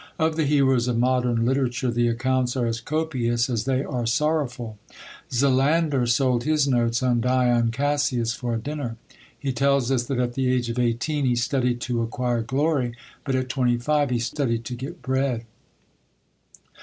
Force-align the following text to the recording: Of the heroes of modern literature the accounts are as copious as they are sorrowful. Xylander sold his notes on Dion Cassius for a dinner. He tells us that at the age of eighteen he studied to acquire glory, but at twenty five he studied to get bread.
Of 0.17 0.35
the 0.35 0.45
heroes 0.45 0.87
of 0.87 0.97
modern 0.97 1.45
literature 1.45 1.91
the 1.91 2.07
accounts 2.07 2.57
are 2.57 2.65
as 2.65 2.81
copious 2.81 3.51
as 3.51 3.65
they 3.65 3.83
are 3.83 4.07
sorrowful. 4.07 4.79
Xylander 5.29 6.09
sold 6.09 6.43
his 6.43 6.67
notes 6.67 7.03
on 7.03 7.21
Dion 7.21 7.69
Cassius 7.69 8.33
for 8.33 8.55
a 8.55 8.59
dinner. 8.59 8.97
He 9.37 9.53
tells 9.53 9.91
us 9.91 10.01
that 10.05 10.17
at 10.17 10.33
the 10.33 10.51
age 10.51 10.71
of 10.71 10.79
eighteen 10.79 11.25
he 11.25 11.35
studied 11.35 11.81
to 11.81 12.01
acquire 12.01 12.41
glory, 12.41 12.93
but 13.23 13.35
at 13.35 13.47
twenty 13.49 13.77
five 13.77 14.09
he 14.09 14.17
studied 14.17 14.65
to 14.65 14.73
get 14.73 15.03
bread. 15.03 15.45